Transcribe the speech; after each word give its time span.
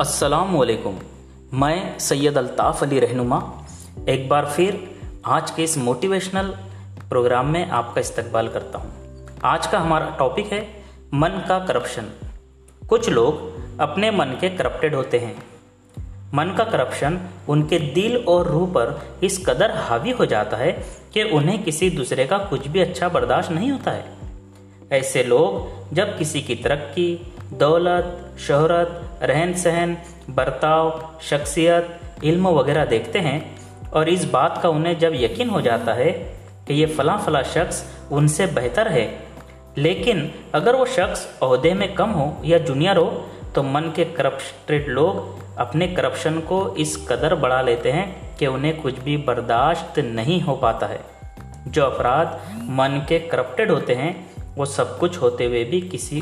असलकुम 0.00 0.98
मैं 1.60 1.98
सैयद 1.98 2.38
अल्ताफ़ 2.38 2.84
अली 2.84 3.00
रहनुमा। 3.00 3.66
एक 4.08 4.28
बार 4.28 4.46
फिर 4.46 5.00
आज 5.26 5.50
के 5.50 5.62
इस 5.62 5.78
मोटिवेशनल 5.78 6.48
प्रोग्राम 7.08 7.46
में 7.46 7.70
आपका 7.70 8.00
इस्तकबाल 8.00 8.48
करता 8.48 8.78
हूँ। 8.78 8.92
आज 9.44 9.66
का 9.66 9.78
हमारा 9.78 10.16
टॉपिक 10.18 10.52
है 10.52 10.84
मन 11.14 11.28
का 11.48 11.58
करप्शन। 11.58 12.02
कुछ 12.88 13.08
लोग 13.08 13.40
अपने 13.80 14.10
मन 14.10 14.24
के 14.24 14.50
करप्टेड 14.50 14.94
होते 14.94 15.18
हैं। 15.18 15.42
मन 16.34 16.54
का 16.58 16.64
करप्शन 16.64 17.20
उनके 17.48 17.78
दिल 17.78 18.16
और 18.16 18.46
रूह 18.46 18.68
पर 18.68 19.18
इस 19.22 19.46
कदर 19.46 19.70
हावी 19.70 20.10
हो 20.10 20.26
जाता 20.26 20.56
है 20.56 20.72
कि 21.14 21.22
उन्हें 21.22 21.62
किसी 21.62 21.90
दूसरे 21.90 22.26
का 22.26 22.38
कुछ 22.38 22.68
भी 22.68 22.80
अच्छा 22.80 23.08
बर्दाश्त 23.08 23.50
नहीं 23.50 23.70
होता 23.70 23.90
है। 23.90 24.04
ऐसे 24.92 25.24
लोग 25.24 25.68
जब 25.94 26.18
किसी 26.18 26.42
की 26.42 26.54
तरक्की, 26.54 27.32
दौलत 27.52 28.27
शहरत 28.38 29.20
रहन 29.22 29.52
सहन 29.54 29.96
बर्ताव, 30.30 31.14
शख्सियत, 31.22 32.00
इल्म 32.24 32.48
वगैरह 32.48 32.84
देखते 32.84 33.18
हैं 33.18 33.58
और 33.90 34.08
इस 34.08 34.24
बात 34.24 34.60
का 34.62 34.68
उन्हें 34.68 34.98
जब 34.98 35.12
यकीन 35.14 35.48
हो 35.48 35.60
जाता 35.60 35.92
है 35.92 36.10
कि 36.68 36.74
ये 36.74 36.86
फला 36.86 37.16
फला 37.16 37.42
शख्स 37.42 37.84
उनसे 38.12 38.46
बेहतर 38.46 38.88
है। 38.88 39.06
लेकिन 39.78 40.32
अगर 40.54 40.76
वो 40.76 40.84
शख्स 40.86 41.38
अहदे 41.42 41.74
में 41.74 41.94
कम 41.94 42.10
हो 42.10 42.42
या 42.44 42.58
जूनियर 42.58 42.96
हो 42.96 43.28
तो 43.54 43.62
मन 43.62 43.92
के 43.96 44.04
करप्टेड 44.04 44.88
लोग 44.88 45.38
अपने 45.58 45.86
करप्शन 45.86 46.40
को 46.40 46.74
इस 46.74 46.96
कदर 47.08 47.34
बढ़ा 47.34 47.62
लेते 47.62 47.90
हैं 47.90 48.36
कि 48.36 48.46
उन्हें 48.46 48.80
कुछ 48.82 48.98
भी 48.98 49.16
बर्दाश्त 49.16 49.98
नहीं 49.98 50.40
हो 50.40 50.54
पाता 50.54 50.86
है। 50.86 51.00
जो 51.68 51.84
अपराध 51.84 52.40
मन 52.70 53.06
के 53.08 53.18
करप्टेड 53.18 53.70
होते 53.70 53.94
हैं, 53.94 54.30
वो 54.54 54.64
सब 54.66 54.98
कुछ 54.98 55.16
होते 55.22 55.44
हुए 55.44 55.64
भी 55.64 55.80
किसी 55.80 56.20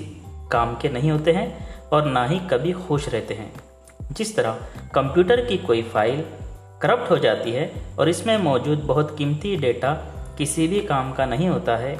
काम 0.52 0.76
के 0.76 0.88
नहीं 0.88 1.10
होते 1.10 1.32
हैं। 1.32 1.75
और 1.92 2.06
ना 2.06 2.24
ही 2.26 2.38
कभी 2.50 2.72
खुश 2.72 3.08
रहते 3.08 3.34
हैं। 3.34 3.52
जिस 4.12 4.34
तरह 4.36 4.58
कंप्यूटर 4.94 5.44
की 5.44 5.56
कोई 5.58 5.82
फ़ाइल 5.82 6.24
करप्ट 6.82 7.10
हो 7.10 7.18
जाती 7.18 7.52
है 7.52 7.70
और 7.98 8.08
इसमें 8.08 8.36
मौजूद 8.38 8.78
बहुत 8.78 9.14
कीमती 9.18 9.56
डेटा 9.56 9.92
किसी 10.38 10.66
भी 10.68 10.80
काम 10.80 11.12
का 11.12 11.26
नहीं 11.26 11.48
होता 11.48 11.76
है, 11.76 11.96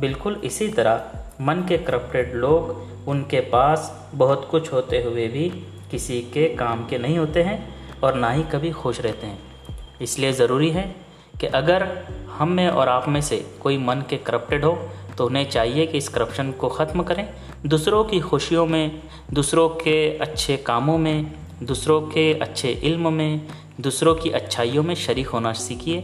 बिल्कुल 0.00 0.40
इसी 0.44 0.68
तरह 0.68 1.10
मन 1.40 1.64
के 1.68 1.78
करप्टेड 1.78 2.34
लोग, 2.34 2.70
उनके 3.08 3.40
पास 3.40 3.90
बहुत 4.14 4.46
कुछ 4.50 4.72
होते 4.72 5.02
हुए 5.02 5.26
भी 5.28 5.48
किसी 5.90 6.20
के 6.34 6.46
काम 6.54 6.86
के 6.86 6.98
नहीं 6.98 7.18
होते 7.18 7.42
हैं 7.42 7.58
और 8.02 8.14
ना 8.14 8.30
ही 8.30 8.42
कभी 8.42 8.70
खुश 8.70 9.00
रहते 9.00 9.26
हैं। 9.26 9.38
इसलिए 10.00 10.32
ज़रूरी 10.32 10.70
है 10.70 10.84
कि 11.40 11.46
अगर 11.46 11.88
हम 12.30 12.48
में 12.48 12.68
और 12.68 12.88
आप 12.88 13.08
में 13.08 13.20
से 13.20 13.36
कोई 13.62 13.78
मन 13.78 14.02
के 14.10 14.16
करप्टेड 14.16 14.64
हो 14.64 14.72
तो 15.20 15.26
उन्हें 15.26 15.50
चाहिए 15.50 15.86
कि 15.86 15.98
इस 15.98 16.08
करप्शन 16.08 16.50
को 16.52 16.68
ख़त्म 16.68 17.02
करें। 17.02 17.26
दूसरों 17.66 18.04
की 18.04 18.20
खुशियों 18.20 18.66
में, 18.66 19.02
दूसरों 19.32 19.68
के 19.68 20.18
अच्छे 20.18 20.56
कामों 20.56 20.98
में, 20.98 21.32
दूसरों 21.62 22.00
के 22.02 22.32
अच्छे 22.34 22.70
इल्म 22.70 23.12
में, 23.12 23.46
दूसरों 23.80 24.14
की 24.14 24.30
अच्छाइयों 24.30 24.82
में 24.82 24.94
शरीक 24.94 25.28
होना 25.28 25.52
सीखिए। 25.52 26.00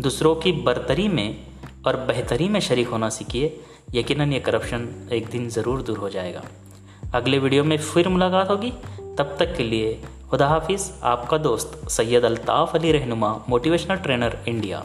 दूसरों 0.00 0.34
की 0.34 0.52
बरतरी 0.52 1.08
में 1.08 1.36
और 1.86 1.96
बेहतरी 1.96 2.48
में 2.48 2.60
शरीक 2.60 2.88
होना 2.88 3.08
सीखिए। 3.08 3.60
यकीनन 3.94 4.32
ये 4.32 4.40
करप्शन 4.40 4.88
एक 5.12 5.28
दिन 5.28 5.48
ज़रूर 5.48 5.82
दूर 5.82 5.98
हो 5.98 6.08
जाएगा। 6.08 6.44
अगले 7.14 7.38
वीडियो 7.38 7.64
में 7.64 7.78
फिर 7.78 8.08
मुलाकात 8.08 8.50
होगी। 8.50 8.72
तब 9.18 9.36
तक 9.38 9.56
के 9.56 9.62
लिए 9.62 10.02
खुदा 10.30 10.48
हाफिज़। 10.48 10.90
आपका 11.02 11.38
दोस्त 11.38 11.88
सैयद 11.90 12.24
अलताफ़ 12.24 12.76
अली 12.76 12.92
रहनुमा 12.92 13.38
मोटिवेशनल 13.48 13.96
ट्रेनर 13.96 14.38
इंडिया 14.48 14.84